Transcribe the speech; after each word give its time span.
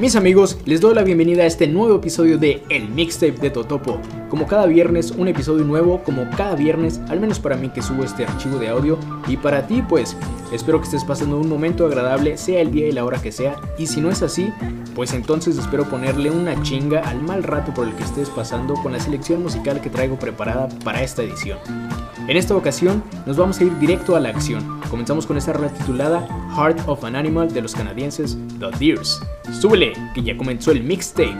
Mis 0.00 0.14
amigos, 0.14 0.58
les 0.64 0.80
doy 0.80 0.94
la 0.94 1.02
bienvenida 1.02 1.42
a 1.42 1.46
este 1.46 1.66
nuevo 1.66 1.96
episodio 1.96 2.38
de 2.38 2.62
El 2.68 2.88
Mixtape 2.88 3.32
de 3.32 3.50
Totopo. 3.50 3.98
Como 4.28 4.46
cada 4.46 4.66
viernes, 4.66 5.10
un 5.10 5.26
episodio 5.26 5.64
nuevo, 5.64 6.04
como 6.04 6.30
cada 6.36 6.54
viernes, 6.54 7.00
al 7.08 7.18
menos 7.18 7.40
para 7.40 7.56
mí 7.56 7.68
que 7.70 7.82
subo 7.82 8.04
este 8.04 8.24
archivo 8.24 8.58
de 8.60 8.68
audio, 8.68 8.96
y 9.26 9.36
para 9.36 9.66
ti 9.66 9.82
pues, 9.82 10.16
espero 10.52 10.78
que 10.78 10.84
estés 10.84 11.02
pasando 11.02 11.36
un 11.36 11.48
momento 11.48 11.84
agradable, 11.84 12.38
sea 12.38 12.60
el 12.60 12.70
día 12.70 12.86
y 12.86 12.92
la 12.92 13.04
hora 13.04 13.20
que 13.20 13.32
sea, 13.32 13.56
y 13.76 13.88
si 13.88 14.00
no 14.00 14.08
es 14.08 14.22
así, 14.22 14.52
pues 14.94 15.12
entonces 15.14 15.58
espero 15.58 15.84
ponerle 15.84 16.30
una 16.30 16.62
chinga 16.62 17.00
al 17.00 17.20
mal 17.20 17.42
rato 17.42 17.74
por 17.74 17.88
el 17.88 17.94
que 17.94 18.04
estés 18.04 18.30
pasando 18.30 18.74
con 18.74 18.92
la 18.92 19.00
selección 19.00 19.42
musical 19.42 19.80
que 19.80 19.90
traigo 19.90 20.16
preparada 20.16 20.68
para 20.84 21.02
esta 21.02 21.24
edición. 21.24 21.58
En 22.28 22.36
esta 22.36 22.54
ocasión 22.54 23.02
nos 23.24 23.38
vamos 23.38 23.58
a 23.58 23.64
ir 23.64 23.78
directo 23.78 24.14
a 24.14 24.20
la 24.20 24.28
acción. 24.28 24.80
Comenzamos 24.90 25.26
con 25.26 25.38
esta 25.38 25.54
rola 25.54 25.70
titulada 25.70 26.28
Heart 26.54 26.86
of 26.86 27.02
an 27.04 27.16
Animal 27.16 27.50
de 27.50 27.62
los 27.62 27.74
canadienses 27.74 28.36
The 28.60 28.70
Deers. 28.78 29.18
Súbele, 29.58 29.94
que 30.14 30.22
ya 30.22 30.36
comenzó 30.36 30.72
el 30.72 30.82
mixtape. 30.82 31.34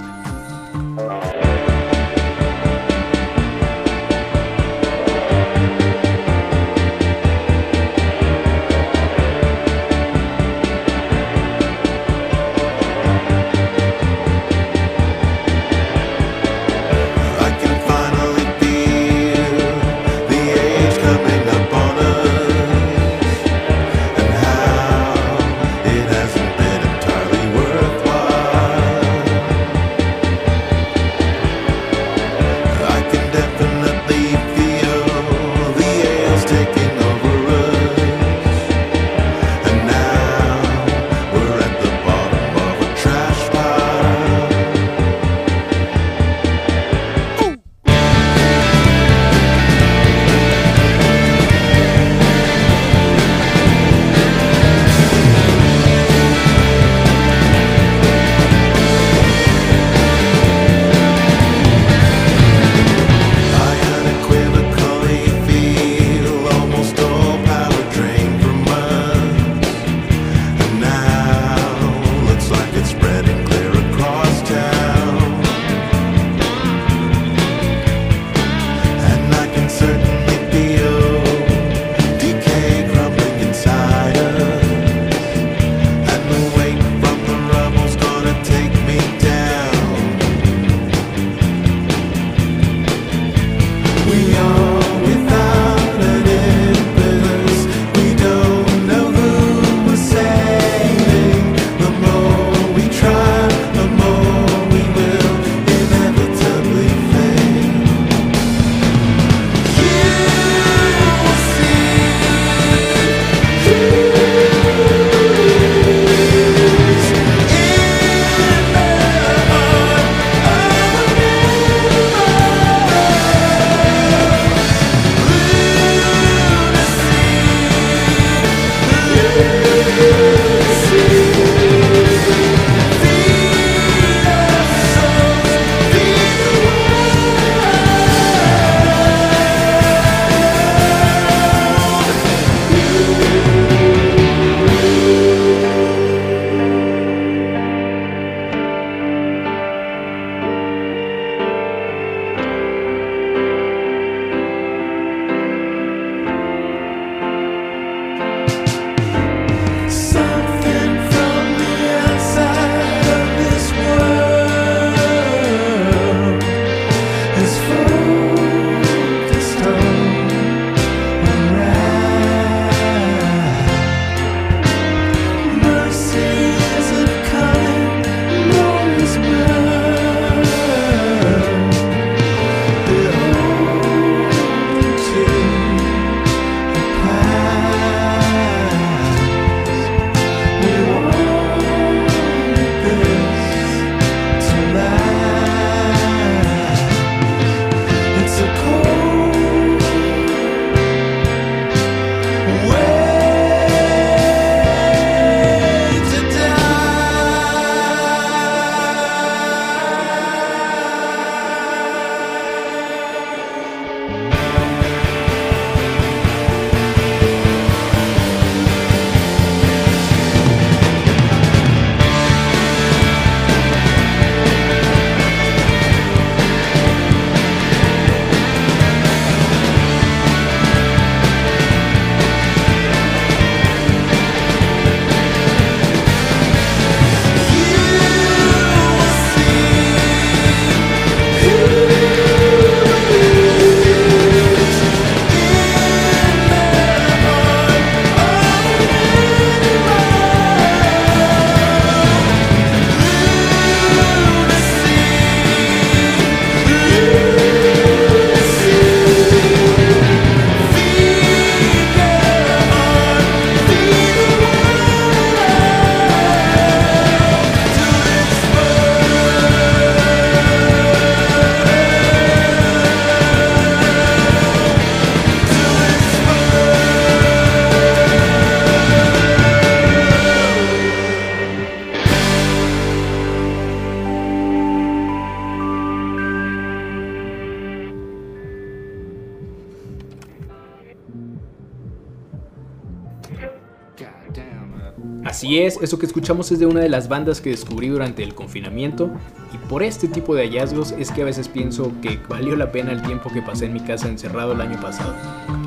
Eso 295.89 295.99
que 295.99 296.05
escuchamos 296.05 296.53
es 296.53 296.59
de 296.59 296.67
una 296.67 296.81
de 296.81 296.91
las 296.91 297.09
bandas 297.09 297.41
que 297.41 297.49
descubrí 297.49 297.89
durante 297.89 298.23
el 298.23 298.35
confinamiento 298.35 299.11
y 299.55 299.69
por 299.71 299.83
este 299.83 300.07
tipo 300.07 300.35
de 300.35 300.43
hallazgos 300.43 300.93
es 300.93 301.11
que 301.11 301.23
a 301.23 301.25
veces 301.25 301.49
pienso 301.49 301.91
que 302.03 302.21
valió 302.29 302.57
la 302.57 302.71
pena 302.71 302.93
el 302.93 303.01
tiempo 303.01 303.31
que 303.33 303.41
pasé 303.41 303.65
en 303.65 303.73
mi 303.73 303.81
casa 303.81 304.07
encerrado 304.07 304.53
el 304.53 304.61
año 304.61 304.79
pasado. 304.83 305.15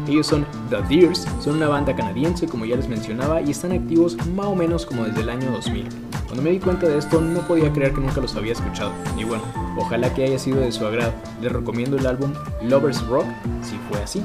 Ellos 0.08 0.28
son 0.28 0.46
The 0.70 0.84
Deers, 0.84 1.26
son 1.40 1.56
una 1.56 1.70
banda 1.70 1.96
canadiense 1.96 2.46
como 2.46 2.66
ya 2.66 2.76
les 2.76 2.88
mencionaba 2.88 3.42
y 3.42 3.50
están 3.50 3.72
activos 3.72 4.16
más 4.28 4.46
o 4.46 4.56
menos 4.56 4.86
como 4.86 5.06
desde 5.06 5.22
el 5.22 5.30
año 5.30 5.50
2000. 5.54 5.88
Cuando 6.26 6.44
me 6.44 6.52
di 6.52 6.60
cuenta 6.60 6.88
de 6.88 7.00
esto 7.00 7.20
no 7.20 7.40
podía 7.48 7.74
creer 7.74 7.92
que 7.92 8.02
nunca 8.02 8.22
los 8.22 8.36
había 8.36 8.54
escuchado 8.54 8.92
y 9.18 9.24
bueno, 9.24 9.44
ojalá 9.76 10.14
que 10.14 10.24
haya 10.24 10.38
sido 10.38 10.60
de 10.60 10.72
su 10.72 10.86
agrado. 10.86 11.14
Les 11.42 11.52
recomiendo 11.52 11.98
el 11.98 12.06
álbum 12.06 12.32
Lovers 12.62 13.04
Rock 13.08 13.26
si 13.64 13.76
fue 13.90 14.00
así 14.04 14.24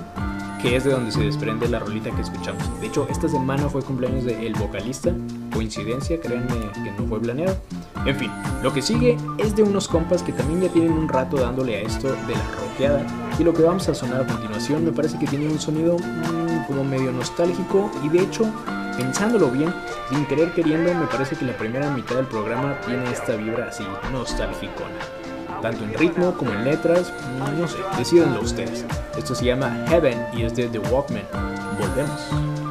que 0.67 0.75
es 0.75 0.83
de 0.83 0.91
donde 0.91 1.13
se 1.13 1.21
desprende 1.21 1.69
la 1.69 1.79
rolita 1.79 2.11
que 2.11 2.23
escuchamos. 2.23 2.81
De 2.81 2.89
hecho, 2.89 3.07
esta 3.09 3.29
semana 3.29 3.69
fue 3.69 3.83
cumpleaños 3.83 4.25
del 4.25 4.53
vocalista. 4.55 5.13
Coincidencia, 5.53 6.21
créanme 6.21 6.73
que 6.75 6.91
no 6.99 7.07
fue 7.07 7.21
planeado. 7.21 7.57
En 8.05 8.17
fin, 8.17 8.33
lo 8.65 8.73
que 8.73 8.83
sigue 8.83 9.17
es 9.39 9.55
de 9.55 9.63
unos 9.63 9.87
compas 9.87 10.25
que 10.25 10.33
también 10.33 10.63
ya 10.63 10.69
tienen 10.69 10.91
un 10.91 11.09
rato 11.09 11.37
dándole 11.37 11.77
a 11.77 11.81
esto 11.83 12.09
de 12.09 12.35
la 12.35 12.51
rockeada. 12.61 13.07
Y 13.39 13.45
lo 13.45 13.55
que 13.55 13.63
vamos 13.63 13.89
a 13.89 13.95
sonar 13.95 14.23
a 14.23 14.27
continuación 14.27 14.85
me 14.85 14.91
parece 14.91 15.17
que 15.21 15.29
tiene 15.29 15.47
un 15.47 15.61
sonido 15.61 15.99
mmm, 15.99 16.67
como 16.67 16.83
medio 16.83 17.13
nostálgico. 17.13 17.89
Y 18.03 18.09
de 18.09 18.23
hecho, 18.23 18.45
pensándolo 18.97 19.53
bien, 19.53 19.73
sin 20.11 20.27
querer 20.27 20.53
queriendo, 20.53 20.93
me 20.93 21.07
parece 21.07 21.37
que 21.37 21.45
la 21.45 21.57
primera 21.57 21.91
mitad 21.91 22.17
del 22.17 22.27
programa 22.27 22.77
tiene 22.85 23.09
esta 23.13 23.37
vibra 23.37 23.69
así 23.69 23.85
nostálgicona 24.11 25.26
tanto 25.61 25.85
en 25.85 25.95
ritmo 25.95 26.35
como 26.37 26.53
en 26.53 26.65
letras, 26.65 27.13
no 27.59 27.69
sé, 27.69 27.79
decidanlo 27.99 28.41
ustedes. 28.41 28.85
Esto 29.17 29.35
se 29.35 29.47
llama 29.47 29.85
Heaven 29.89 30.27
y 30.35 30.43
es 30.43 30.55
de 30.55 30.69
The 30.69 30.79
Walkman. 30.79 31.25
Volvemos. 31.79 32.66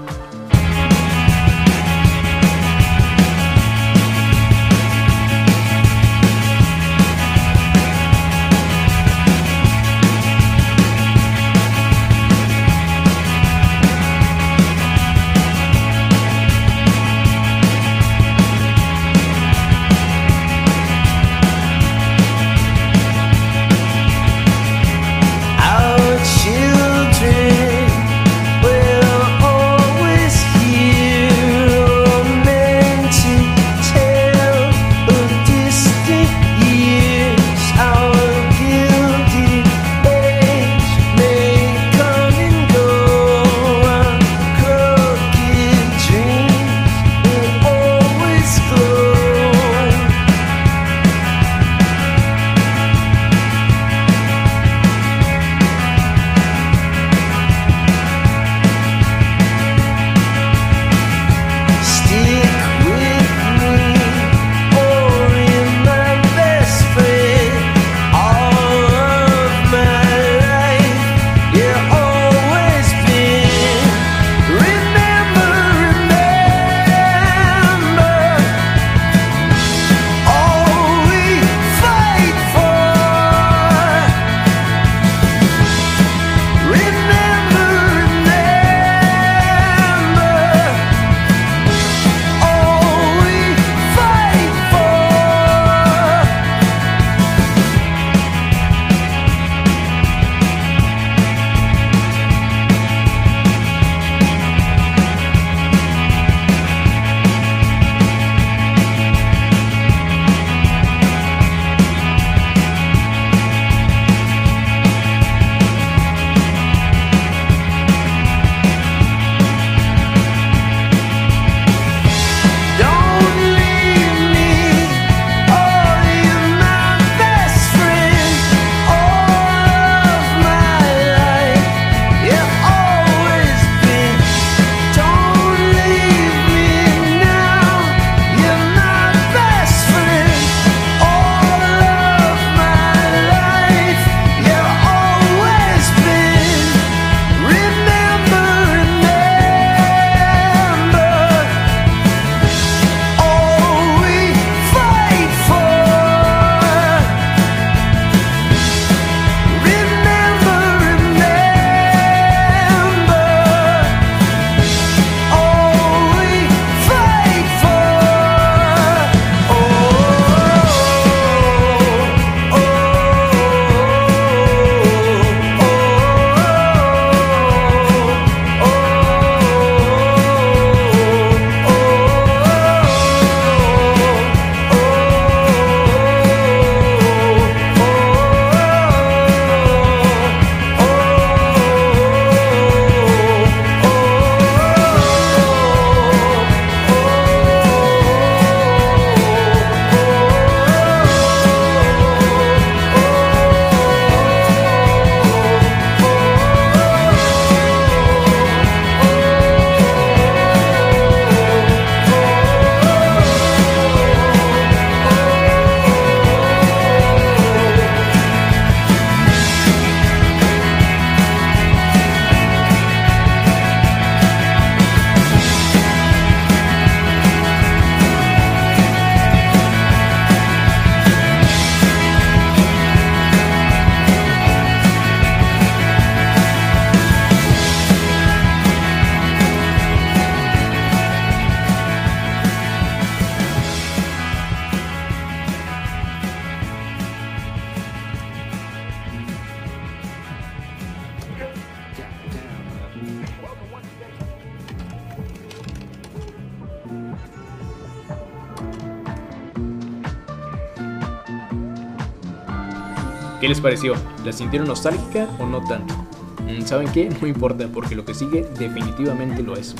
Pareció? 263.65 263.95
¿La 264.24 264.31
sintieron 264.31 264.67
nostálgica 264.67 265.27
o 265.39 265.45
no 265.48 265.60
tanto? 265.65 265.95
Mm, 266.43 266.62
¿Saben 266.67 266.88
qué? 266.91 267.10
No 267.19 267.25
importa 267.25 267.67
porque 267.67 267.95
lo 267.95 268.05
que 268.05 268.13
sigue 268.13 268.48
definitivamente 268.60 269.41
lo 269.41 269.57
es. 269.57 269.74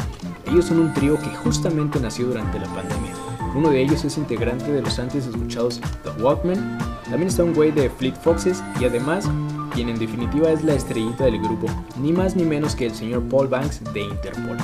Ellos 0.48 0.66
son 0.66 0.80
un 0.80 0.92
trío 0.96 1.20
que 1.20 1.28
justamente 1.28 2.00
nació 2.00 2.26
durante 2.26 2.58
la 2.58 2.66
pandemia. 2.74 3.14
Uno 3.54 3.70
de 3.70 3.84
ellos 3.84 4.04
es 4.04 4.18
integrante 4.18 4.72
de 4.72 4.82
los 4.82 4.98
antes 4.98 5.28
escuchados 5.28 5.80
The 6.04 6.24
Walkmen, 6.24 6.80
también 7.04 7.28
está 7.28 7.44
un 7.44 7.54
güey 7.54 7.72
de 7.72 7.92
Fleet 7.92 8.16
Foxes 8.16 8.64
y 8.82 8.86
además 8.86 9.30
quien 9.76 9.90
en 9.90 10.00
definitiva 10.00 10.50
es 10.50 10.64
la 10.64 10.74
estrellita 10.74 11.26
del 11.26 11.40
grupo, 11.40 11.68
ni 12.02 12.12
más 12.12 12.36
ni 12.36 12.44
menos 12.44 12.76
que 12.76 12.88
el 12.88 12.96
señor 12.96 13.22
Paul 13.30 13.50
Banks 13.50 13.82
de 13.94 14.02
Interpol. 14.02 14.58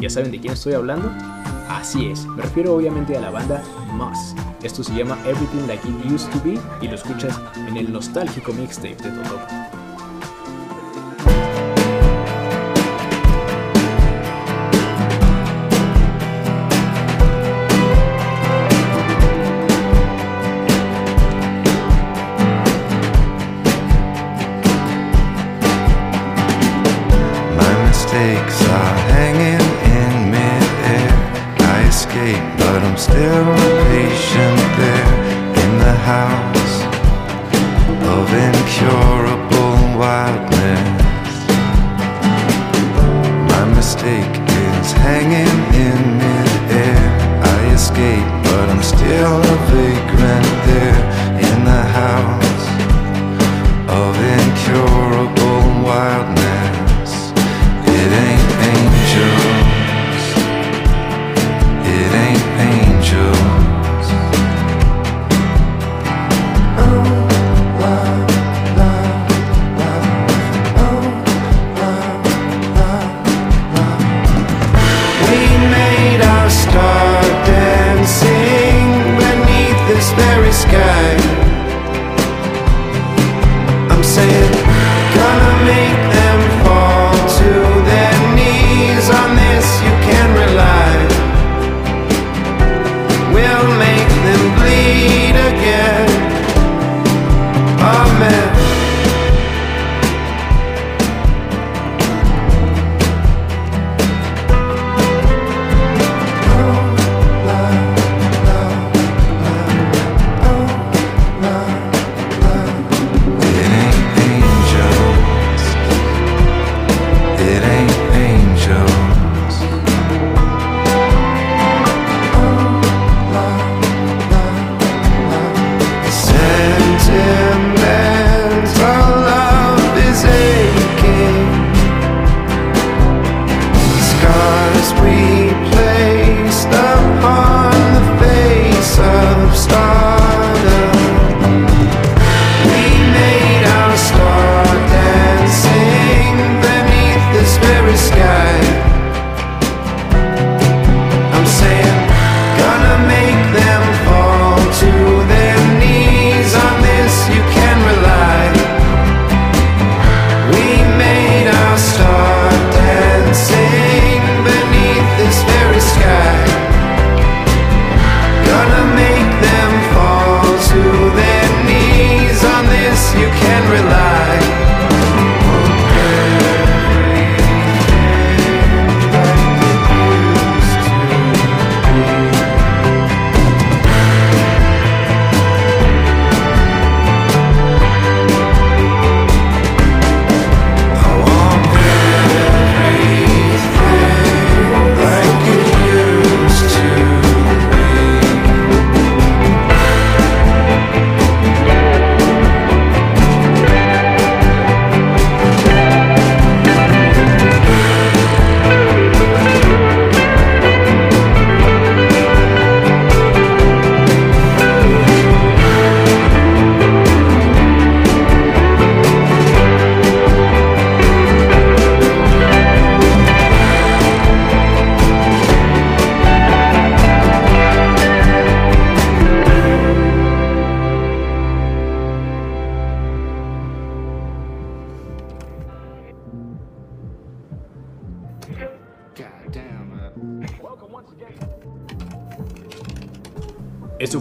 ¿Ya 0.00 0.10
saben 0.10 0.30
de 0.30 0.38
quién 0.38 0.52
estoy 0.52 0.74
hablando? 0.74 1.10
Así 1.68 2.06
es, 2.06 2.24
me 2.26 2.42
refiero 2.42 2.74
obviamente 2.74 3.16
a 3.16 3.20
la 3.20 3.30
banda 3.30 3.62
Moss. 3.92 4.34
Esto 4.62 4.82
se 4.82 4.94
llama 4.94 5.18
Everything 5.26 5.66
Like 5.66 5.86
It 5.88 6.12
Used 6.12 6.30
to 6.30 6.40
Be 6.44 6.58
y 6.80 6.88
lo 6.88 6.94
escuchas 6.94 7.40
en 7.68 7.76
el 7.76 7.92
nostálgico 7.92 8.52
mixtape 8.52 8.96
de 8.96 9.10
Totoro. 9.10 9.65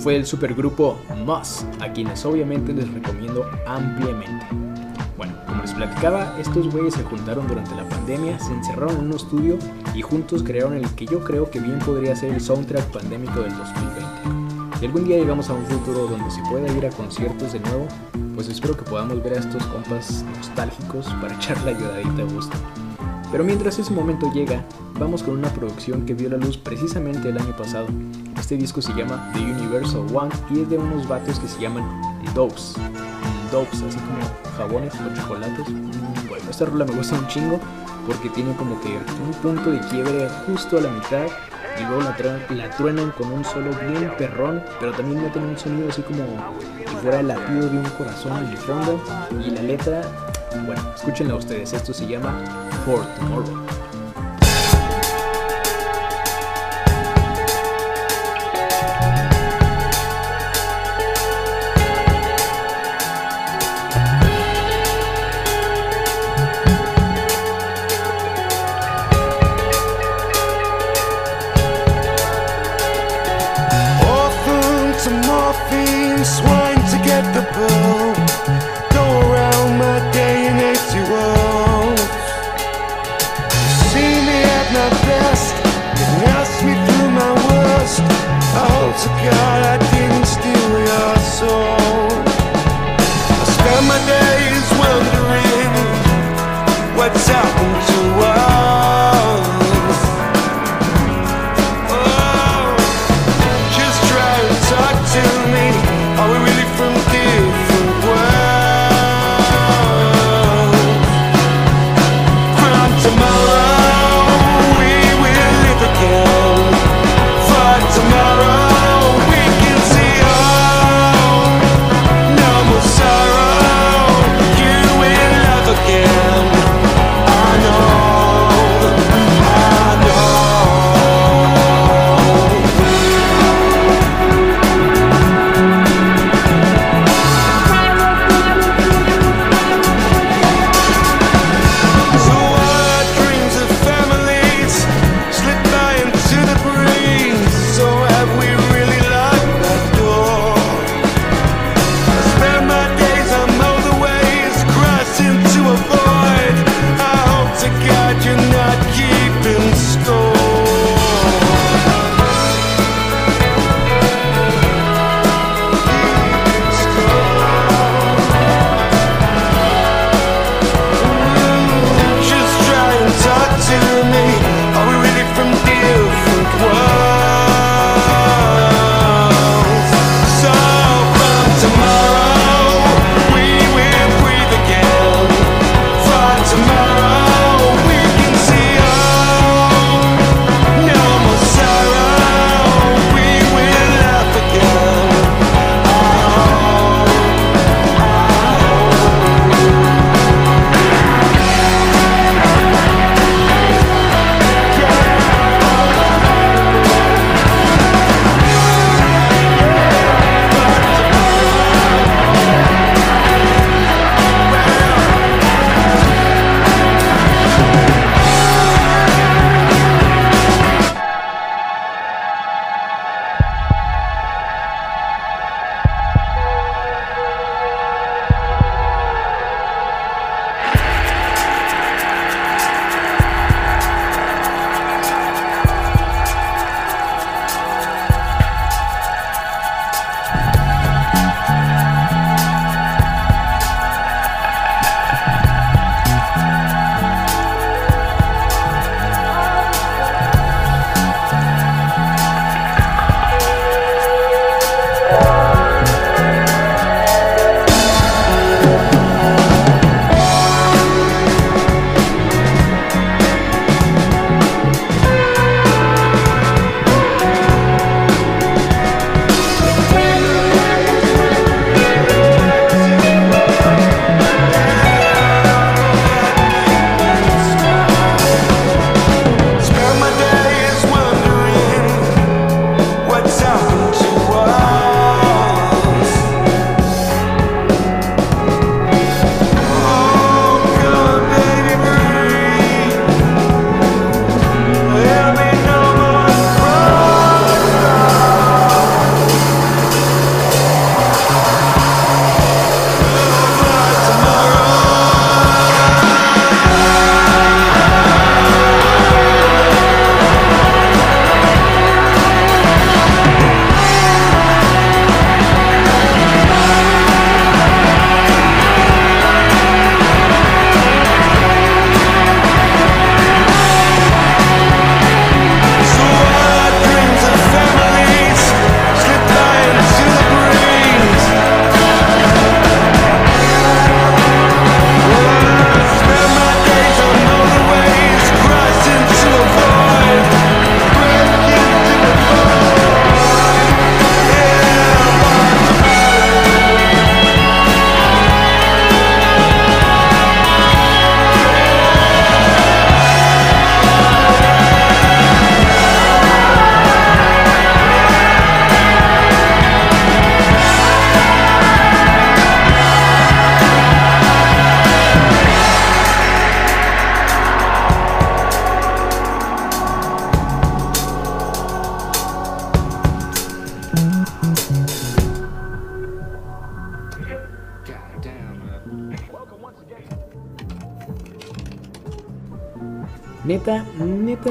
Fue 0.05 0.15
el 0.15 0.27
supergrupo 0.27 0.99
Moss, 1.25 1.65
a 1.79 1.91
quienes 1.91 2.23
obviamente 2.25 2.71
les 2.71 2.87
recomiendo 2.93 3.43
ampliamente. 3.65 4.45
Bueno, 5.17 5.33
como 5.47 5.63
les 5.63 5.73
platicaba, 5.73 6.39
estos 6.39 6.71
güeyes 6.71 6.93
se 6.93 7.01
juntaron 7.01 7.47
durante 7.47 7.73
la 7.73 7.89
pandemia, 7.89 8.37
se 8.37 8.53
encerraron 8.53 8.97
en 8.97 9.05
un 9.07 9.13
estudio 9.13 9.57
y 9.95 10.03
juntos 10.03 10.43
crearon 10.43 10.75
el 10.75 10.87
que 10.91 11.07
yo 11.07 11.23
creo 11.23 11.49
que 11.49 11.59
bien 11.59 11.79
podría 11.79 12.15
ser 12.15 12.35
el 12.35 12.39
soundtrack 12.39 12.85
pandémico 12.91 13.39
del 13.39 13.57
2020. 13.57 14.77
Si 14.79 14.85
algún 14.85 15.05
día 15.05 15.17
llegamos 15.17 15.49
a 15.49 15.53
un 15.53 15.65
futuro 15.65 16.05
donde 16.05 16.29
se 16.29 16.43
pueda 16.51 16.71
ir 16.71 16.85
a 16.85 16.91
conciertos 16.91 17.53
de 17.53 17.61
nuevo, 17.61 17.87
pues 18.35 18.47
espero 18.47 18.77
que 18.77 18.83
podamos 18.83 19.23
ver 19.23 19.33
a 19.33 19.39
estos 19.39 19.65
compas 19.65 20.23
nostálgicos 20.37 21.07
para 21.19 21.33
echar 21.37 21.59
la 21.63 21.71
ayudadita 21.71 22.21
a 22.21 22.31
gusto. 22.31 22.55
Pero 23.31 23.43
mientras 23.43 23.79
ese 23.79 23.91
momento 23.91 24.31
llega, 24.31 24.63
vamos 24.99 25.23
con 25.23 25.35
una 25.35 25.49
producción 25.49 26.05
que 26.05 26.13
vio 26.13 26.29
la 26.29 26.37
luz 26.37 26.59
precisamente 26.59 27.29
el 27.29 27.39
año 27.39 27.57
pasado. 27.57 27.87
Este 28.45 28.57
disco 28.57 28.79
se 28.79 28.93
llama 28.93 29.31
The 29.33 29.39
Universal 29.39 30.05
One 30.13 30.29
y 30.51 30.61
es 30.61 30.69
de 30.69 30.77
unos 30.77 31.07
vatos 31.07 31.39
que 31.39 31.47
se 31.47 31.59
llaman 31.59 31.83
Dose. 32.35 32.79
Dopes, 33.51 33.81
así 33.81 33.97
como 33.97 34.55
jabones 34.55 34.93
o 34.93 35.15
chocolates. 35.15 35.65
Bueno, 36.29 36.45
esta 36.47 36.65
rola 36.65 36.85
me 36.85 36.91
gusta 36.91 37.15
un 37.15 37.25
chingo 37.25 37.59
porque 38.05 38.29
tiene 38.29 38.55
como 38.55 38.79
que 38.81 38.89
un 38.89 39.31
punto 39.41 39.71
de 39.71 39.79
quiebre 39.87 40.29
justo 40.45 40.77
a 40.77 40.81
la 40.81 40.91
mitad 40.91 41.25
y 41.79 41.83
luego 41.85 42.03
la, 42.03 42.55
la 42.55 42.69
truenan 42.77 43.09
con 43.17 43.31
un 43.31 43.43
solo 43.43 43.71
bien 43.89 44.13
perrón, 44.15 44.61
pero 44.79 44.91
también 44.91 45.23
meten 45.23 45.43
un 45.43 45.57
sonido 45.57 45.89
así 45.89 46.03
como 46.03 46.23
si 46.87 46.95
fuera 46.97 47.21
el 47.21 47.29
latido 47.29 47.67
de 47.67 47.79
un 47.79 47.89
corazón 47.97 48.45
en 48.45 48.51
el 48.51 48.57
fondo 48.57 49.03
y 49.43 49.49
la 49.49 49.63
letra, 49.63 50.01
bueno, 50.67 50.83
escúchenla 50.95 51.33
ustedes, 51.33 51.73
esto 51.73 51.95
se 51.95 52.05
llama 52.05 52.39
For 52.85 53.03
Tomorrow. 53.15 53.64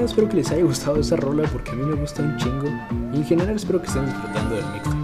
Neta, 0.05 0.11
espero 0.11 0.29
que 0.29 0.37
les 0.37 0.51
haya 0.51 0.62
gustado 0.64 1.01
esa 1.01 1.17
rola 1.17 1.49
porque 1.51 1.71
a 1.71 1.75
mí 1.75 1.85
me 1.85 1.95
gusta 1.95 2.23
un 2.23 2.37
chingo. 2.37 2.69
Y 3.12 3.17
en 3.17 3.25
general 3.25 3.57
espero 3.57 3.81
que 3.81 3.88
estén 3.88 4.07
disfrutando 4.07 4.55
del 4.55 4.64
mixtape. 4.67 4.97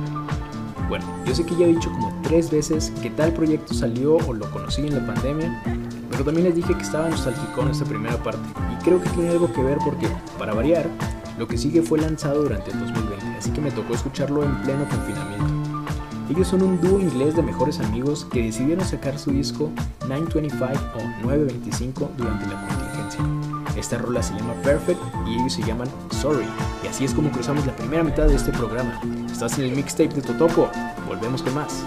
Bueno, 0.89 1.05
yo 1.25 1.35
sé 1.35 1.45
que 1.45 1.57
ya 1.57 1.67
he 1.67 1.69
dicho 1.69 1.91
como 1.91 2.13
tres 2.23 2.51
veces 2.51 2.93
que 3.03 3.11
tal 3.11 3.33
proyecto 3.33 3.75
salió 3.75 4.17
o 4.17 4.33
lo 4.33 4.51
conocí 4.51 4.83
en 4.87 4.95
la 4.95 5.07
pandemia, 5.07 5.63
pero 6.11 6.25
también 6.25 6.47
les 6.47 6.57
dije 6.57 6.75
que 6.75 6.83
estaba 6.83 7.09
nostálgico 7.09 7.63
en 7.63 7.69
esta 7.69 7.85
primera 7.85 8.17
parte. 8.23 8.49
Y 8.73 8.83
creo 8.83 9.01
que 9.01 9.09
tiene 9.11 9.31
algo 9.31 9.53
que 9.53 9.63
ver 9.63 9.79
porque, 9.85 10.09
para 10.39 10.53
variar, 10.53 10.89
lo 11.39 11.47
que 11.47 11.57
sigue 11.57 11.83
fue 11.83 12.01
lanzado 12.01 12.43
durante 12.43 12.73
el 12.73 12.81
2020, 12.81 13.27
así 13.39 13.51
que 13.53 13.61
me 13.61 13.71
tocó 13.71 13.95
escucharlo 13.95 14.43
en 14.43 14.55
pleno 14.63 14.85
confinamiento. 14.89 15.47
Ellos 16.29 16.49
son 16.49 16.63
un 16.63 16.81
dúo 16.81 17.01
inglés 17.01 17.35
de 17.37 17.43
mejores 17.43 17.81
amigos 17.81 18.27
que 18.31 18.43
decidieron 18.43 18.85
sacar 18.85 19.19
su 19.19 19.31
disco 19.31 19.71
925 20.09 20.99
o 20.99 21.23
925 21.23 22.11
durante 22.17 22.47
la 22.47 22.67
contingencia. 22.67 23.40
Esta 23.81 23.97
rola 23.97 24.23
se 24.23 24.35
llama 24.35 24.53
Perfect 24.63 25.01
y 25.27 25.37
ellos 25.37 25.55
se 25.55 25.63
llaman 25.63 25.89
Sorry. 26.11 26.47
Y 26.85 26.89
así 26.89 27.07
es 27.07 27.15
como 27.15 27.31
cruzamos 27.31 27.65
la 27.65 27.75
primera 27.75 28.05
mitad 28.05 28.27
de 28.27 28.37
este 28.37 28.53
programa. 28.53 29.01
Estás 29.33 29.59
en 29.59 29.65
el 29.65 29.73
mixtape 29.75 30.09
de 30.09 30.21
Totopo. 30.21 30.71
Volvemos 31.09 31.43
con 31.43 31.55
más. 31.55 31.83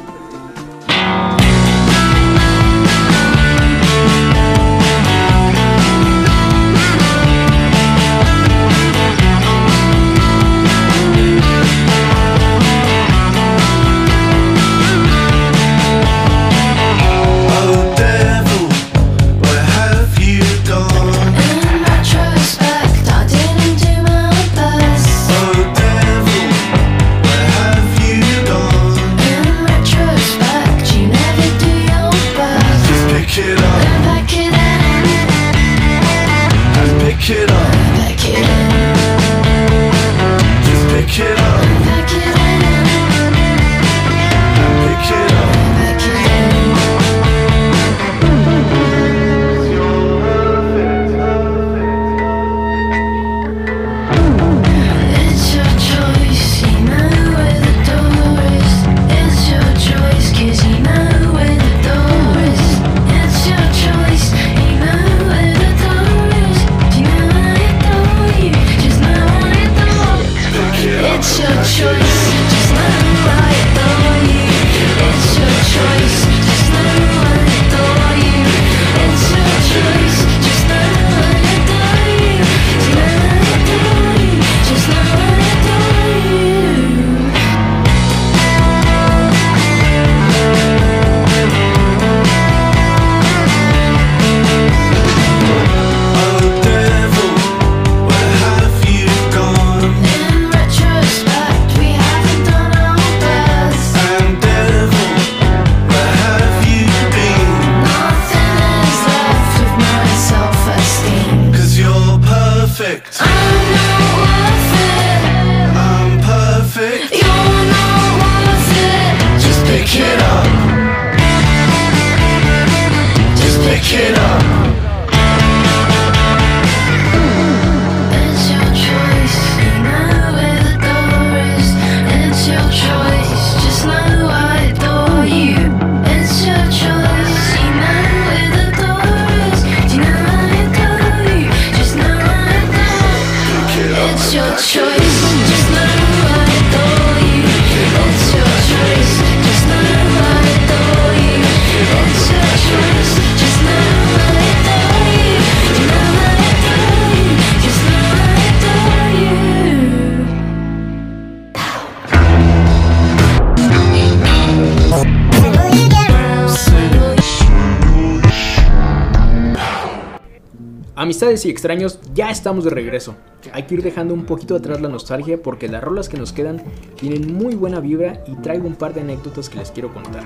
Y 171.46 171.50
extraños, 171.50 172.00
ya 172.14 172.30
estamos 172.30 172.64
de 172.64 172.70
regreso. 172.70 173.16
Hay 173.52 173.64
que 173.64 173.76
ir 173.76 173.84
dejando 173.84 174.14
un 174.14 174.26
poquito 174.26 174.56
atrás 174.56 174.82
la 174.82 174.90
nostalgia 174.90 175.42
porque 175.42 175.68
las 175.68 175.84
rolas 175.84 176.10
que 176.10 176.18
nos 176.18 176.32
quedan 176.32 176.64
tienen 176.96 177.34
muy 177.34 177.56
buena 177.56 177.80
vibra 177.80 178.24
y 178.28 178.36
traigo 178.36 178.68
un 178.68 178.76
par 178.76 178.94
de 178.94 179.02
anécdotas 179.02 179.50
que 179.50 179.60
les 179.60 179.72
quiero 179.72 179.94
contar. 179.94 180.24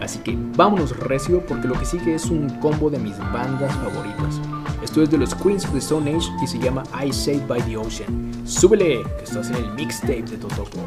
Así 0.00 0.18
que 0.20 0.36
vámonos 0.56 0.98
recio 0.98 1.44
porque 1.46 1.68
lo 1.68 1.78
que 1.78 1.84
sigue 1.84 2.14
es 2.14 2.26
un 2.26 2.48
combo 2.60 2.90
de 2.90 2.98
mis 2.98 3.18
bandas 3.18 3.74
favoritas. 3.76 4.40
Esto 4.82 5.02
es 5.02 5.10
de 5.10 5.18
los 5.18 5.34
Queens 5.34 5.64
of 5.64 5.72
the 5.72 5.78
Stone 5.78 6.10
Age 6.10 6.28
y 6.42 6.46
se 6.46 6.58
llama 6.58 6.82
I 7.04 7.12
Saved 7.12 7.46
by 7.46 7.62
the 7.62 7.76
Ocean. 7.76 8.32
Súbele, 8.44 9.02
que 9.18 9.24
estás 9.24 9.50
en 9.50 9.56
el 9.56 9.70
mixtape 9.74 10.22
de 10.22 10.36
Totopo. 10.36 10.78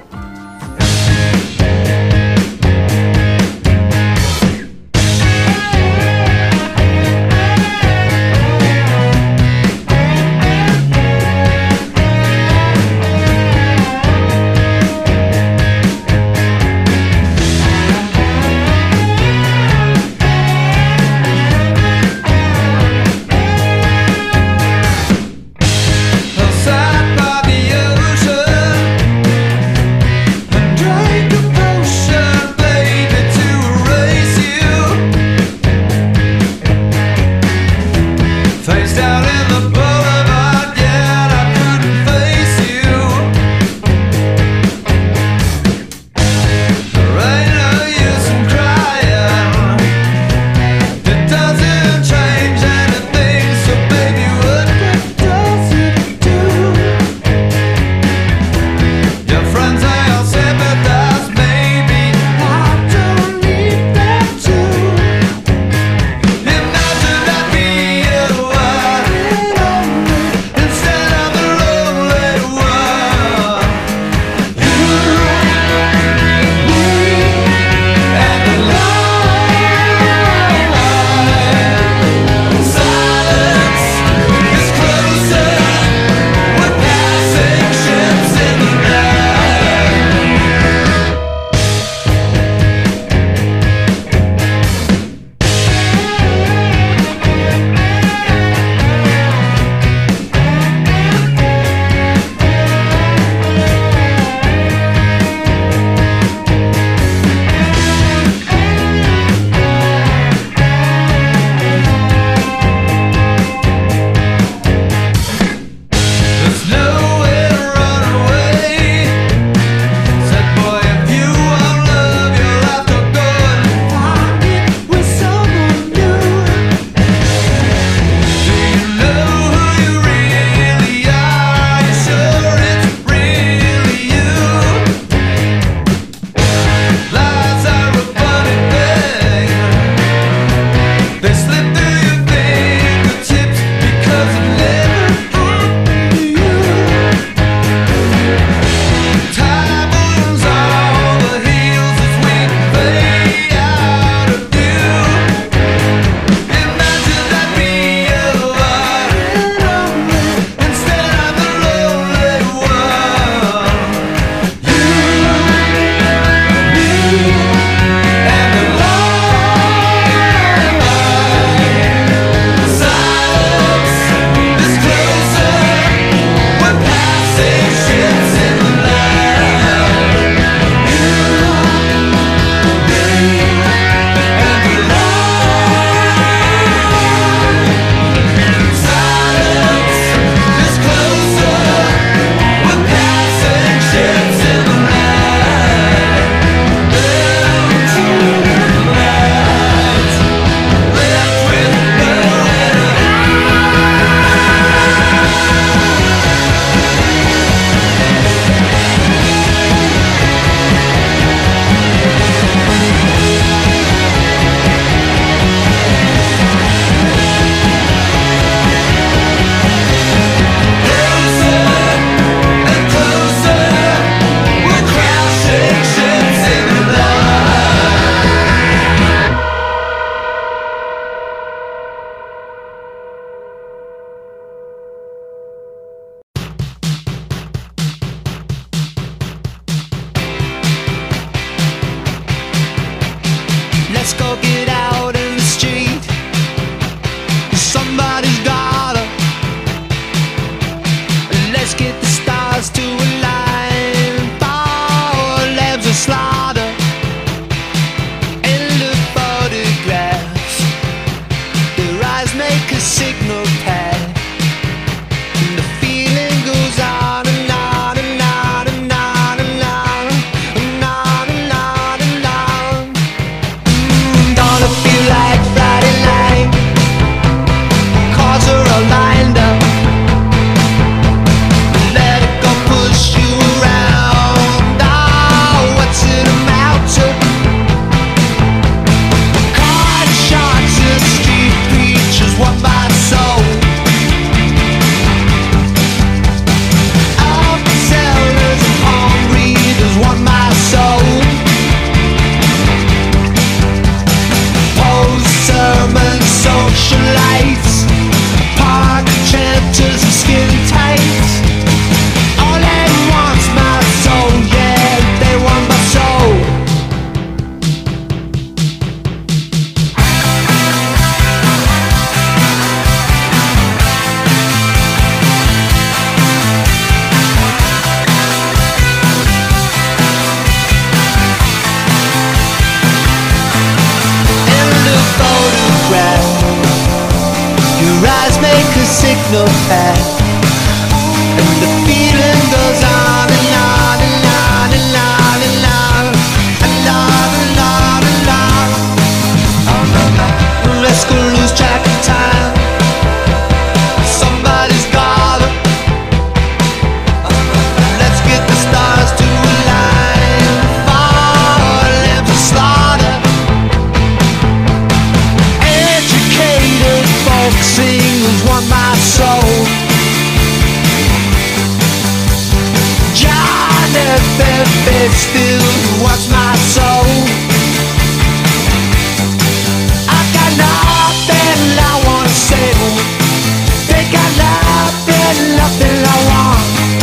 Nothing 385.91 386.05
I 386.07 386.95
want. 386.95 387.00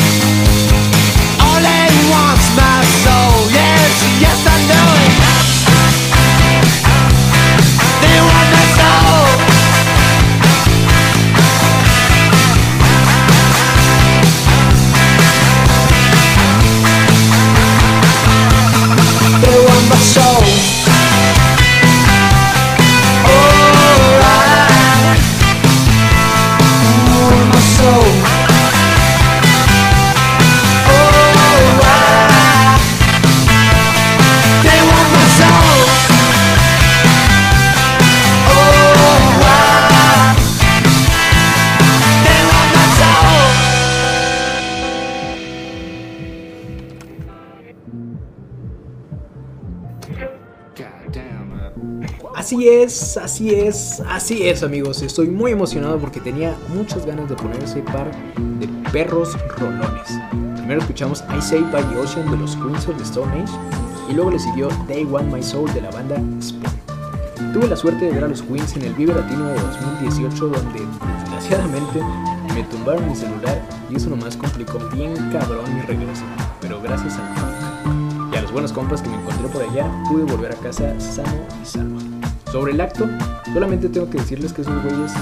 Así 53.38 53.54
es, 53.54 54.02
así 54.08 54.48
es 54.48 54.64
amigos. 54.64 55.00
Estoy 55.00 55.28
muy 55.28 55.52
emocionado 55.52 55.96
porque 55.98 56.18
tenía 56.18 56.56
muchas 56.74 57.06
ganas 57.06 57.28
de 57.28 57.36
poner 57.36 57.62
ese 57.62 57.82
par 57.82 58.10
de 58.34 58.66
perros 58.90 59.36
rolones. 59.58 60.08
Primero 60.56 60.80
escuchamos 60.80 61.22
I 61.30 61.40
Say 61.40 61.60
by 61.72 61.84
the 61.84 62.00
Ocean 62.00 62.28
de 62.32 62.36
los 62.36 62.56
Queens 62.56 62.88
of 62.88 62.96
the 62.96 63.04
Stone 63.04 63.30
Age 63.40 63.52
y 64.10 64.14
luego 64.14 64.32
le 64.32 64.40
siguió 64.40 64.66
They 64.88 65.04
Want 65.04 65.32
My 65.32 65.40
Soul 65.40 65.72
de 65.72 65.82
la 65.82 65.90
banda 65.92 66.16
Spoon. 66.42 67.52
Tuve 67.52 67.68
la 67.68 67.76
suerte 67.76 68.06
de 68.06 68.10
ver 68.10 68.24
a 68.24 68.28
los 68.28 68.42
Queens 68.42 68.74
en 68.74 68.82
el 68.82 68.94
Vive 68.94 69.14
Latino 69.14 69.46
de 69.46 69.54
2018 69.54 70.48
donde 70.48 70.80
desgraciadamente 71.20 72.00
me 72.52 72.64
tumbaron 72.64 73.08
mi 73.08 73.14
celular 73.14 73.62
y 73.88 73.94
eso 73.98 74.10
nomás 74.10 74.36
complicó 74.36 74.80
bien 74.92 75.14
cabrón 75.30 75.72
mi 75.76 75.82
regreso. 75.82 76.24
Pero 76.60 76.82
gracias 76.82 77.14
al 77.14 77.36
rock 77.36 78.32
y 78.34 78.36
a 78.36 78.42
los 78.42 78.50
buenos 78.50 78.72
compas 78.72 79.00
que 79.00 79.10
me 79.10 79.14
encontré 79.14 79.46
por 79.46 79.62
allá 79.62 79.88
pude 80.08 80.24
volver 80.24 80.50
a 80.50 80.56
casa 80.56 80.98
sano 80.98 81.46
y 81.62 81.64
salvo. 81.64 82.07
Sobre 82.52 82.72
el 82.72 82.80
acto, 82.80 83.06
solamente 83.52 83.90
tengo 83.90 84.08
que 84.08 84.16
decirles 84.18 84.54
que 84.54 84.62
esos 84.62 84.82
güeyes 84.82 85.12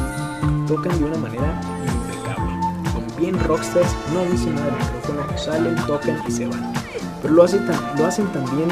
tocan 0.68 0.96
de 0.96 1.04
una 1.04 1.18
manera 1.18 1.60
impecable. 1.84 2.52
Son 2.92 3.04
bien 3.18 3.38
rockstars, 3.44 3.96
no 4.14 4.24
dicen 4.30 4.54
nada 4.54 4.66
del 4.66 4.74
micrófono, 4.76 5.38
salen, 5.38 5.74
tocan 5.86 6.22
y 6.28 6.30
se 6.30 6.46
van. 6.46 6.72
Pero 7.22 7.34
lo, 7.34 7.42
hace 7.42 7.58
tan, 7.58 7.98
lo 7.98 8.06
hacen 8.06 8.26
tan 8.28 8.44
bien 8.56 8.68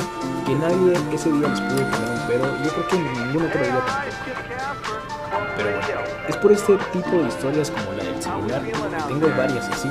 que 0.47 0.55
nadie 0.55 0.93
ese 1.12 1.33
día 1.33 1.49
les 1.49 1.61
puede 1.61 1.85
poner 1.85 2.11
un 2.11 2.27
pero. 2.29 2.45
Yo 2.64 2.71
creo 2.71 2.88
que 2.88 2.97
en 2.97 3.27
ningún 3.27 3.47
otro 3.47 3.61
día 3.61 3.85
tampoco. 3.85 4.14
Pero 5.57 5.71
bueno, 5.71 6.01
es 6.29 6.37
por 6.37 6.53
este 6.53 6.77
tipo 6.93 7.11
de 7.11 7.27
historias 7.27 7.71
como 7.73 7.93
la 7.93 8.05
del 8.05 8.23
celular, 8.23 8.62
tengo 9.09 9.29
varias 9.37 9.69
así, 9.69 9.88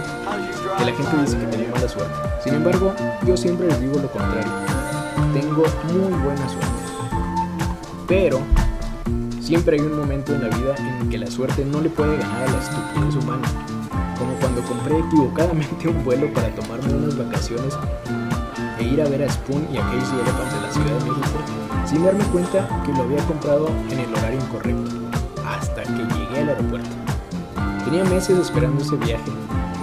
que 0.78 0.86
la 0.86 0.92
gente 0.94 1.18
dice 1.18 1.38
que 1.38 1.46
tengo 1.48 1.76
mala 1.76 1.90
suerte. 1.90 2.14
Sin 2.42 2.54
embargo, 2.54 2.94
yo 3.26 3.36
siempre 3.36 3.68
les 3.68 3.82
digo 3.82 4.00
lo 4.00 4.10
contrario. 4.10 4.52
Tengo 5.34 5.64
muy 5.92 6.20
buena 6.24 6.48
suerte. 6.48 6.83
Pero 8.08 8.40
siempre 9.42 9.78
hay 9.78 9.86
un 9.86 9.98
momento 9.98 10.34
en 10.34 10.42
la 10.42 10.56
vida 10.56 10.76
en 10.78 11.10
que 11.10 11.18
la 11.18 11.30
suerte 11.30 11.66
no 11.66 11.82
le 11.82 11.90
puede 11.90 12.18
ganar 12.18 12.44
a 12.44 12.52
la 12.52 12.60
estupidez 12.60 13.24
humana. 13.24 13.48
Como 14.18 14.34
cuando 14.36 14.62
compré 14.64 15.00
equivocadamente 15.00 15.88
un 15.88 16.04
vuelo 16.04 16.32
para 16.34 16.50
tomarme 16.56 16.94
unas 16.94 17.18
vacaciones 17.18 17.74
e 18.80 18.84
ir 18.84 19.02
a 19.02 19.06
ver 19.06 19.24
a 19.24 19.30
Spoon 19.30 19.68
y 19.74 19.78
a 19.78 19.82
Casey 19.82 20.20
Elephant 20.22 20.52
de 20.54 20.62
la 20.62 20.72
Ciudad 20.72 21.00
de 21.00 21.10
México 21.10 21.64
sin 21.94 22.04
darme 22.04 22.24
cuenta 22.26 22.68
que 22.84 22.92
lo 22.92 23.04
había 23.04 23.24
comprado 23.26 23.68
en 23.92 24.00
el 24.00 24.12
horario 24.14 24.40
incorrecto, 24.40 24.92
hasta 25.46 25.84
que 25.84 25.92
llegué 25.92 26.40
al 26.40 26.50
aeropuerto. 26.50 26.90
Tenía 27.86 28.04
meses 28.06 28.40
esperando 28.40 28.82
ese 28.82 28.96
viaje. 28.96 29.32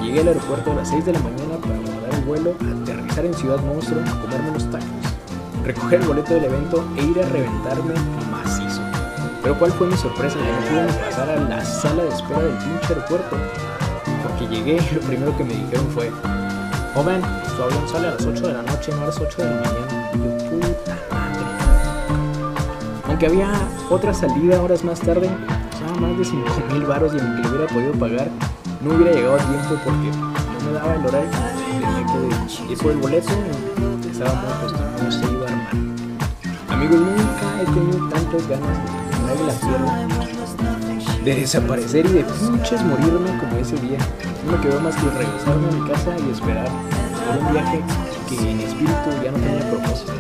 Llegué 0.02 0.20
al 0.20 0.28
aeropuerto 0.28 0.72
a 0.72 0.74
las 0.74 0.88
6 0.88 1.06
de 1.06 1.12
la 1.12 1.20
mañana 1.20 1.56
para 1.60 1.76
guardar 1.76 2.14
el 2.14 2.24
vuelo, 2.24 2.54
aterrizar 2.82 3.26
en 3.26 3.34
Ciudad 3.34 3.62
Monstruo, 3.62 4.02
comerme 4.22 4.50
unos 4.50 4.70
tacos, 4.70 4.99
recoger 5.64 6.00
el 6.00 6.06
boleto 6.06 6.34
del 6.34 6.44
evento 6.44 6.84
e 6.96 7.04
ir 7.04 7.20
a 7.20 7.28
reventarme 7.28 7.94
macizo. 8.30 8.80
Pero 9.42 9.58
cuál 9.58 9.72
fue 9.72 9.86
mi 9.86 9.96
sorpresa 9.96 10.36
que 10.38 10.52
no 10.52 10.58
pudieron 10.58 10.94
pasar 10.96 11.30
a 11.30 11.36
la 11.36 11.64
sala 11.64 12.02
de 12.02 12.08
espera 12.10 12.42
del 12.42 12.56
pinche 12.58 12.88
aeropuerto. 12.88 13.36
Porque 14.22 14.46
llegué 14.48 14.76
y 14.76 14.94
lo 14.94 15.00
primero 15.00 15.36
que 15.36 15.44
me 15.44 15.54
dijeron 15.54 15.86
fue, 15.94 16.10
joven, 16.94 17.22
su 17.56 17.62
avión 17.62 17.88
sale 17.88 18.08
a 18.08 18.10
las 18.12 18.26
8 18.26 18.46
de 18.46 18.52
la 18.52 18.62
noche, 18.62 18.92
no 18.92 19.02
a 19.02 19.06
las 19.06 19.18
8 19.18 19.36
de 19.38 19.44
la 19.44 19.56
mañana. 19.56 20.10
Yo, 20.12 20.38
puta 20.50 20.98
madre. 21.10 21.44
Aunque 23.08 23.26
había 23.26 23.50
otra 23.88 24.12
salida 24.12 24.62
horas 24.62 24.84
más 24.84 25.00
tarde, 25.00 25.30
costaba 25.70 26.00
más 26.00 26.18
de 26.18 26.24
5 26.24 26.46
mil 26.72 26.84
baros 26.84 27.14
y 27.14 27.18
aunque 27.18 27.48
hubiera 27.48 27.66
podido 27.66 27.92
pagar, 27.92 28.30
no 28.82 28.94
hubiera 28.94 29.12
llegado 29.12 29.34
a 29.34 29.38
tiempo 29.38 29.80
porque 29.84 30.10
no 30.10 30.66
me 30.66 30.72
daba 30.72 30.94
el 30.94 31.06
horario. 31.06 31.30
Tenía 31.80 32.06
que 32.06 32.72
ir 32.72 32.90
el 32.90 32.96
boleto 32.98 33.32
y 34.04 34.10
estaba 34.10 34.34
muy 34.34 35.04
no 35.04 35.10
se 35.10 35.32
iba 35.32 35.49
a 36.80 36.86
armar. 36.86 36.90
Amigos, 36.90 37.00
nunca 37.00 37.60
he 37.60 37.64
tenido 37.66 38.08
tantas 38.08 38.48
ganas 38.48 38.78
de 39.38 39.44
la 39.46 39.52
pierna, 39.52 39.92
de 41.24 41.34
desaparecer 41.34 42.06
y 42.06 42.12
de 42.12 42.24
pinches 42.24 42.82
morirme 42.82 43.38
como 43.38 43.56
ese 43.56 43.76
día. 43.76 43.98
No 44.46 44.52
me 44.52 44.62
quedó 44.62 44.80
más 44.80 44.94
que 44.96 45.10
regresarme 45.10 45.68
a 45.68 45.72
mi 45.72 45.90
casa 45.90 46.16
y 46.18 46.30
esperar 46.30 46.68
por 47.26 47.36
un 47.38 47.52
viaje 47.52 47.82
que 48.28 48.50
en 48.50 48.60
espíritu 48.60 49.10
ya 49.22 49.30
no 49.30 49.38
tenía 49.38 49.70
propósito. 49.70 50.12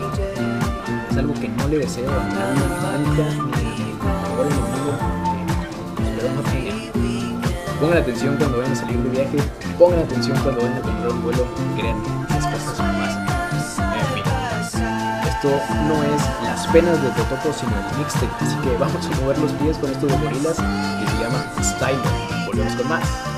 Es 1.10 1.16
algo 1.16 1.34
que 1.34 1.48
no 1.48 1.68
le 1.68 1.78
deseo 1.78 2.10
a 2.10 2.24
nadie, 2.28 2.60
nunca, 2.98 3.22
ni 3.32 3.52
a 3.52 3.66
mi 3.78 3.94
mejor 3.94 4.46
enemigo, 4.46 4.92
que 5.96 6.02
espero 6.02 6.28
no 6.34 6.42
tenga. 6.42 6.74
Pongan 7.80 7.98
atención 7.98 8.36
cuando 8.36 8.58
vayan 8.58 8.72
a 8.72 8.76
salir 8.76 8.98
de 8.98 9.08
viaje, 9.08 9.38
pongan 9.78 10.00
atención 10.00 10.38
cuando 10.42 10.60
vayan 10.60 10.76
a 10.76 10.82
comprar 10.82 11.10
un 11.10 11.22
vuelo, 11.22 11.46
créanme, 11.76 12.04
las 12.28 12.46
cosas. 12.46 12.80
En 12.80 13.09
esto 15.42 15.58
no 15.88 16.02
es 16.02 16.22
las 16.42 16.66
penas 16.66 17.02
de 17.02 17.08
Totopo, 17.10 17.50
sino 17.58 17.72
el 17.74 17.98
mixtape, 17.98 18.44
así 18.44 18.56
que 18.56 18.76
vamos 18.76 19.06
a 19.06 19.20
mover 19.20 19.38
los 19.38 19.52
pies 19.52 19.76
con 19.78 19.90
esto 19.90 20.06
de 20.06 20.18
gorilas 20.18 20.56
que 20.56 21.10
se 21.10 21.18
llama 21.18 21.44
Style. 21.62 22.46
Volvemos 22.46 22.74
con 22.74 22.88
más. 22.88 23.29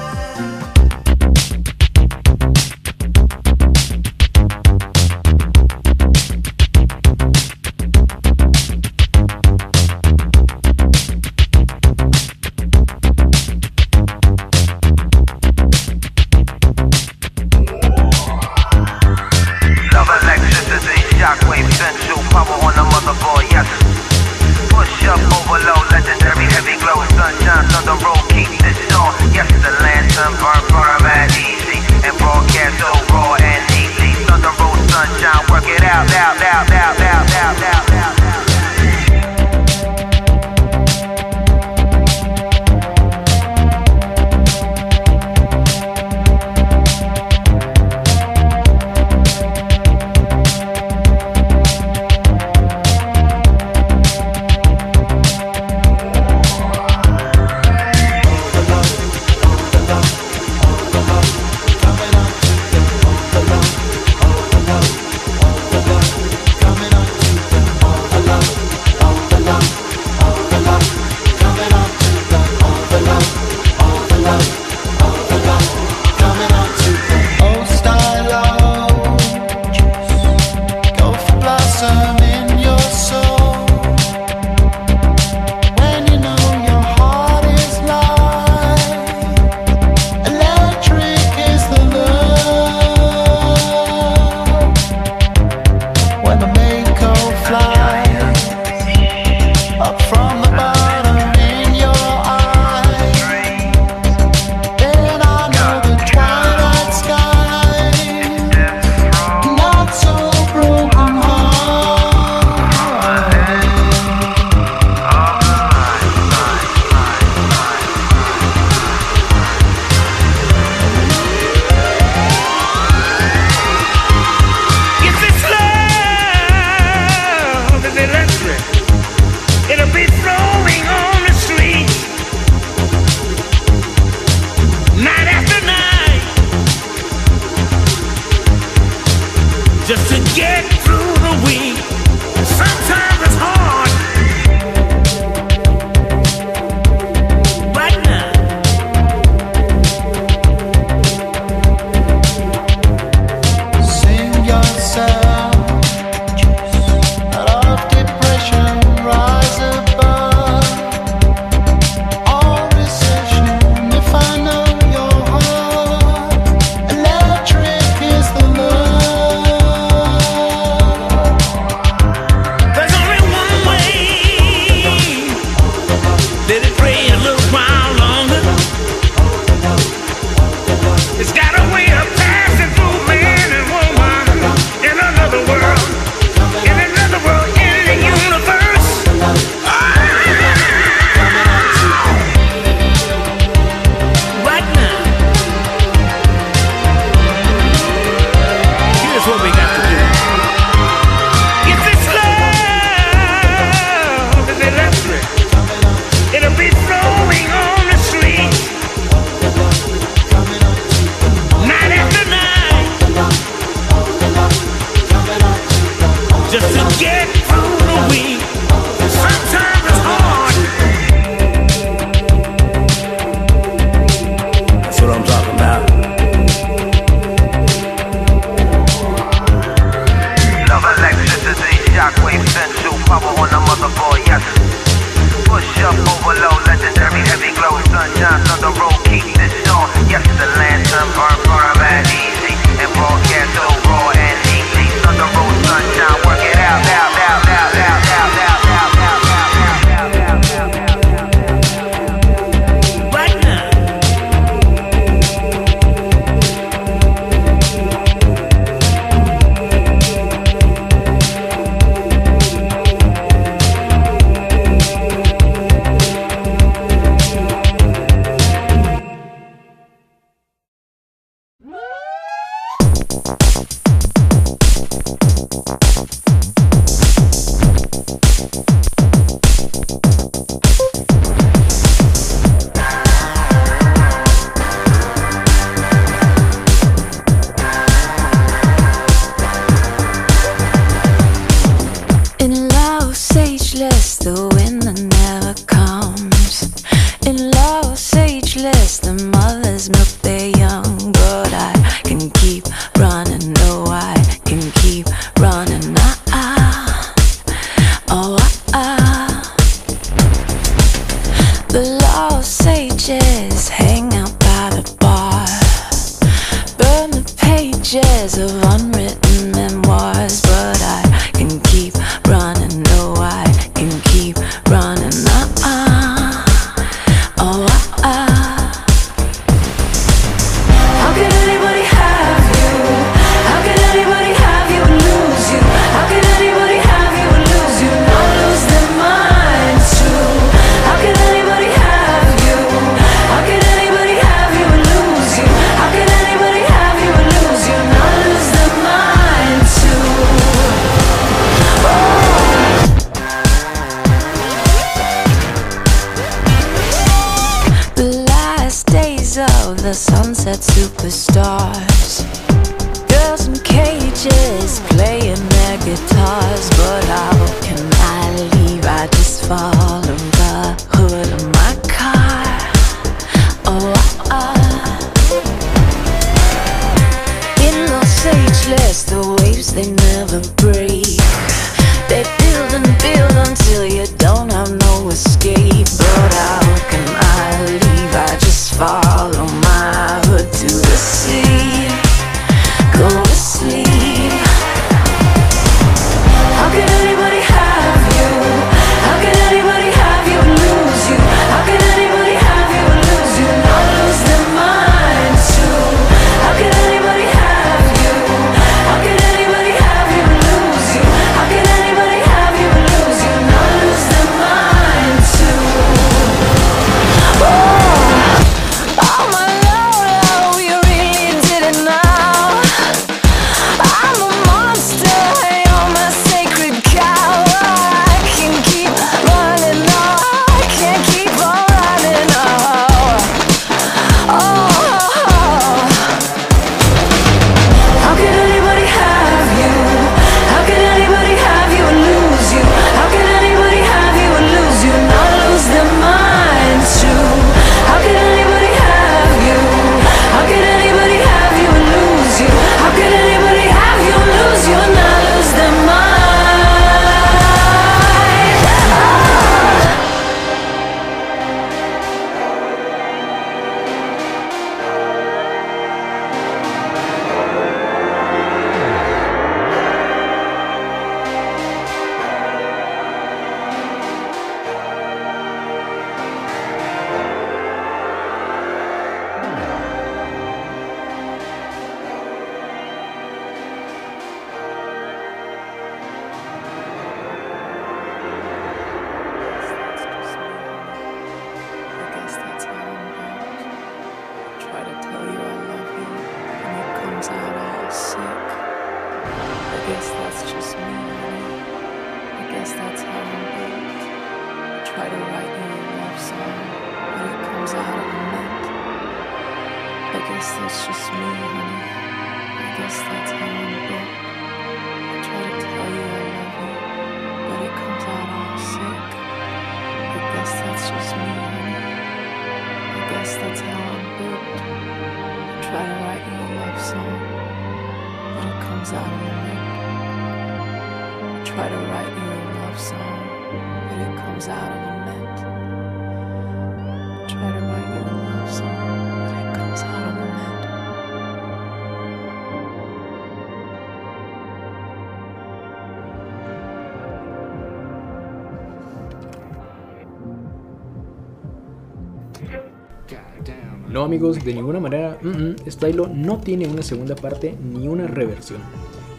No, 554.02 554.06
amigos, 554.06 554.44
de 554.44 554.52
ninguna 554.52 554.80
manera, 554.80 555.16
Stylo 555.64 556.06
este 556.06 556.16
no 556.16 556.38
tiene 556.38 556.66
una 556.66 556.82
segunda 556.82 557.14
parte 557.14 557.56
ni 557.62 557.86
una 557.86 558.08
reversión. 558.08 558.58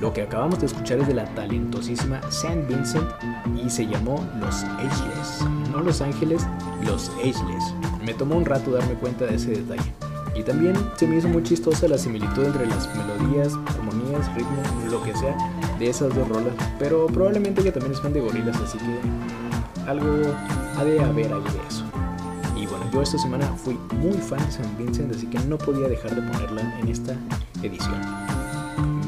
Lo 0.02 0.12
que 0.12 0.24
acabamos 0.24 0.60
de 0.60 0.66
escuchar 0.66 1.00
es 1.00 1.08
de 1.08 1.14
la 1.14 1.24
talentosísima 1.36 2.22
Saint 2.30 2.68
Vincent 2.68 3.08
y 3.66 3.70
se 3.70 3.88
llamó 3.88 4.28
Los 4.42 4.66
Ageless. 4.66 5.40
No 5.72 5.80
Los 5.80 6.02
Ángeles, 6.02 6.46
Los 6.86 7.10
Ageless. 7.12 7.74
Me 8.06 8.14
tomó 8.14 8.36
un 8.36 8.44
rato 8.44 8.72
darme 8.72 8.96
cuenta 8.96 9.26
de 9.26 9.36
ese 9.36 9.52
detalle. 9.52 9.90
Y 10.36 10.44
también 10.44 10.76
se 10.98 11.08
me 11.08 11.16
hizo 11.16 11.30
muy 11.30 11.44
chistosa 11.44 11.88
la 11.88 11.98
similitud 11.98 12.44
entre 12.44 12.66
las 12.66 12.90
melodías, 12.94 13.54
armonías, 13.68 14.36
ritmos, 14.36 14.92
lo 14.92 15.02
que 15.02 15.16
sea, 15.16 15.34
de 15.80 15.88
esas 15.88 16.14
dos 16.14 16.28
rolas. 16.28 16.56
Pero 16.78 17.08
probablemente 17.08 17.62
ella 17.62 17.72
también 17.72 17.94
es 17.94 18.02
fan 18.02 18.12
de 18.12 18.20
gorilas, 18.20 18.58
así 18.58 18.78
que 18.80 19.90
algo 19.90 20.10
ha 20.78 20.84
de 20.84 21.00
haber 21.02 21.32
ahí 21.32 21.42
de 21.42 21.68
eso. 21.70 21.83
Yo 22.94 23.02
esta 23.02 23.18
semana 23.18 23.48
fui 23.56 23.74
muy 23.96 24.14
fan 24.20 24.38
de 24.46 24.52
San 24.52 24.78
Vincent, 24.78 25.12
así 25.16 25.26
que 25.26 25.40
no 25.40 25.58
podía 25.58 25.88
dejar 25.88 26.14
de 26.14 26.22
ponerla 26.22 26.62
en 26.80 26.88
esta 26.90 27.16
edición. 27.64 28.00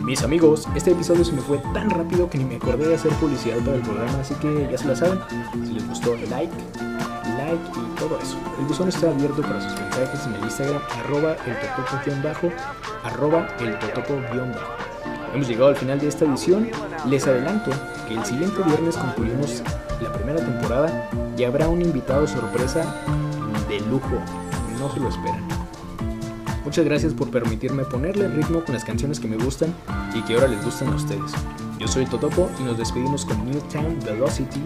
Mis 0.04 0.24
amigos, 0.24 0.68
este 0.74 0.90
episodio 0.90 1.24
se 1.24 1.34
me 1.34 1.42
fue 1.42 1.60
tan 1.72 1.92
rápido 1.92 2.28
que 2.28 2.40
ni 2.40 2.46
me 2.46 2.56
acordé 2.56 2.88
de 2.88 2.96
hacer 2.96 3.12
publicidad 3.14 3.60
para 3.60 3.76
el 3.78 3.84
programa, 3.84 4.20
así 4.20 4.34
que 4.42 4.68
ya 4.72 4.78
se 4.80 4.88
la 4.88 4.96
saben. 4.96 5.20
Si 5.64 5.74
les 5.74 5.88
gustó, 5.88 6.16
like, 6.16 6.52
like 7.38 7.62
y 7.76 8.00
todo 8.00 8.18
eso. 8.20 8.40
El 8.58 8.66
buzón 8.66 8.90
está 8.90 9.12
abierto 9.12 9.44
para 9.44 9.62
sus 9.62 9.80
mensajes 9.80 10.26
en 10.26 10.34
el 10.34 10.44
Instagram, 10.46 10.82
arroba 11.04 11.36
el 11.46 11.56
totopo-bajo, 11.60 12.52
arroba 13.04 13.48
el 13.60 13.78
totopo-bajo. 13.78 14.62
Hemos 15.36 15.48
llegado 15.48 15.68
al 15.68 15.76
final 15.76 16.00
de 16.00 16.08
esta 16.08 16.26
edición. 16.26 16.72
Les 17.08 17.28
adelanto 17.28 17.70
que 18.08 18.16
el 18.16 18.26
siguiente 18.26 18.64
viernes 18.64 18.98
concluimos 18.98 19.62
la 20.02 20.12
primera 20.12 20.40
temporada 20.40 21.08
y 21.38 21.44
habrá 21.44 21.68
un 21.68 21.84
invitado 21.84 22.26
sorpresa 22.26 22.84
de 23.80 23.86
lujo. 23.88 24.18
No 24.80 24.92
se 24.94 25.00
lo 25.00 25.10
esperan. 25.10 25.44
Muchas 26.64 26.86
gracias 26.86 27.14
por 27.14 27.30
permitirme 27.30 27.84
ponerle 27.84 28.28
ritmo 28.28 28.64
con 28.64 28.74
las 28.74 28.84
canciones 28.84 29.20
que 29.20 29.28
me 29.28 29.38
gustan 29.38 29.74
y 30.16 30.22
que 30.24 30.34
ahora 30.34 30.48
les 30.48 30.64
gustan 30.64 30.90
a 30.90 30.96
ustedes. 30.96 31.32
Yo 31.78 31.88
soy 31.88 32.06
Totopo 32.06 32.50
y 32.60 32.64
nos 32.64 32.78
despedimos 32.78 33.26
con 33.26 33.46
Newtown 33.46 34.00
Velocity 34.04 34.62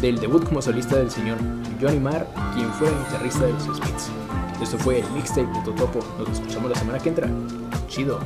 del 0.00 0.20
debut 0.20 0.44
como 0.44 0.62
solista 0.62 0.96
del 0.96 1.10
señor 1.10 1.38
Johnny 1.80 1.98
Marr, 1.98 2.26
quien 2.54 2.70
fue 2.74 2.88
el 2.88 2.94
guitarrista 2.98 3.46
de 3.46 3.52
los 3.52 3.64
Smiths. 3.64 4.10
Esto 4.62 4.78
fue 4.78 5.00
el 5.00 5.10
mixtape 5.12 5.46
de 5.46 5.60
Totopo. 5.64 6.00
Nos 6.18 6.28
escuchamos 6.28 6.70
la 6.70 6.78
semana 6.78 6.98
que 6.98 7.08
entra. 7.08 7.28
Chido. 7.88 8.20